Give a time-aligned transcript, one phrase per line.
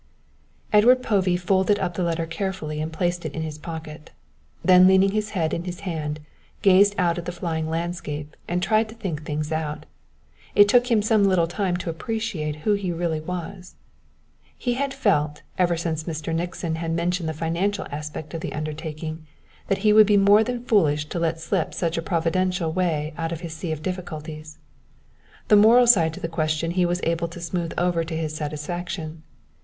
[0.73, 4.09] _"Edward Povey folded up the letter carefully and placed it in his pocket.
[4.65, 6.21] Then, leaning his head in his hand,
[6.63, 9.85] gazed out at the flying landscape and tried to think things out.
[10.55, 13.75] It took him some little time to appreciate who he really was.
[14.57, 16.33] He had felt, ever since Mr.
[16.33, 19.27] Nixon had mentioned the financial aspect of the undertaking,
[19.67, 23.31] that he would be more than foolish to let slip such a providential way out
[23.31, 24.57] of his sea of difficulties.
[25.49, 29.21] The moral side to the question he was able to smooth over to his satisfaction.